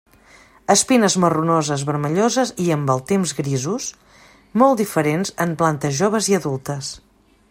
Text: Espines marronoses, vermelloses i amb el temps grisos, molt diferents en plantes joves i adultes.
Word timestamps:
Espines 0.75 1.17
marronoses, 1.23 1.83
vermelloses 1.89 2.53
i 2.65 2.71
amb 2.77 2.89
el 2.95 3.03
temps 3.13 3.35
grisos, 3.41 3.91
molt 4.63 4.83
diferents 4.83 5.35
en 5.47 5.57
plantes 5.61 5.97
joves 6.03 6.31
i 6.35 6.39
adultes. 6.43 6.95